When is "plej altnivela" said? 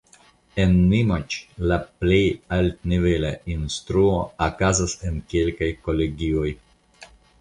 1.99-3.31